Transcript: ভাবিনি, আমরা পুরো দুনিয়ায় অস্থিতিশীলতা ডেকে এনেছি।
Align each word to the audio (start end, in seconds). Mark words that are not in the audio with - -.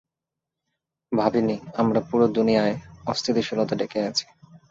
ভাবিনি, 1.11 1.55
আমরা 1.77 1.99
পুরো 2.09 2.25
দুনিয়ায় 2.27 2.75
অস্থিতিশীলতা 3.05 3.73
ডেকে 3.75 3.97
এনেছি। 3.99 4.25